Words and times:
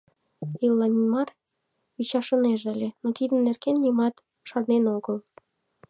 Иллимар 0.65 1.29
ӱчашынеже 2.01 2.67
ыле, 2.75 2.89
но 3.01 3.07
тидын 3.17 3.39
нерген 3.47 3.75
нимат 3.83 4.15
шарнен 4.49 4.85
огыл. 4.95 5.17